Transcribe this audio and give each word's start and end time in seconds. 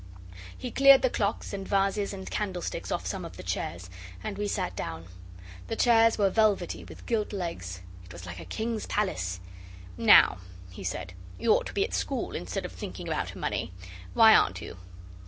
He 0.57 0.71
cleared 0.71 1.03
the 1.03 1.11
clocks 1.11 1.53
and 1.53 1.67
vases 1.67 2.11
and 2.11 2.27
candlesticks 2.27 2.91
off 2.91 3.05
some 3.05 3.23
of 3.23 3.37
the 3.37 3.43
chairs, 3.43 3.87
and 4.23 4.35
we 4.35 4.47
sat 4.47 4.75
down. 4.75 5.05
The 5.67 5.75
chairs 5.75 6.17
were 6.17 6.31
velvety, 6.31 6.83
with 6.83 7.05
gilt 7.05 7.31
legs. 7.31 7.81
It 8.05 8.11
was 8.11 8.25
like 8.25 8.39
a 8.39 8.45
king's 8.45 8.87
palace. 8.87 9.39
'Now,' 9.97 10.39
he 10.71 10.83
said, 10.83 11.13
'you 11.37 11.53
ought 11.53 11.67
to 11.67 11.73
be 11.73 11.83
at 11.83 11.93
school, 11.93 12.35
instead 12.35 12.65
of 12.65 12.71
thinking 12.71 13.07
about 13.07 13.35
money. 13.35 13.73
Why 14.15 14.33
aren't 14.33 14.59
you? 14.59 14.77